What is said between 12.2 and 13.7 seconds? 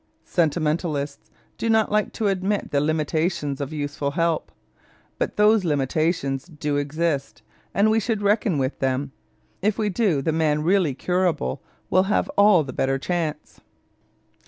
all the better chance.